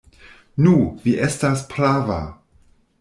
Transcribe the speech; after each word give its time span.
Nu, 0.67 0.71
vi 1.03 1.13
estas 1.27 1.63
prava. 1.75 2.17